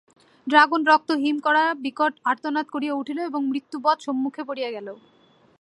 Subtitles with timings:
[0.47, 4.87] Dragon রক্ত হিম-করা বিকট আর্তনাদ করিয়া উঠিল এবং মৃত্যুবৎ সম্মুখে পড়িয়া গেল।